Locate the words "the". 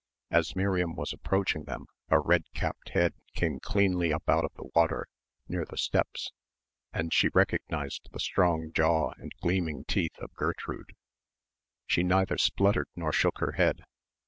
4.55-4.67, 5.63-5.77, 8.11-8.19